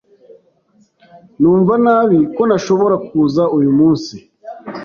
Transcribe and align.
Numva 1.39 1.73
nabi 1.83 2.19
ko 2.35 2.41
ntashobora 2.49 2.95
kuza 3.07 3.43
uyu 3.57 3.71
munsi. 3.77 4.15